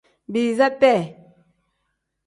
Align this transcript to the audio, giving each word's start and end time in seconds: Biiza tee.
Biiza 0.31 0.67
tee. 0.79 0.99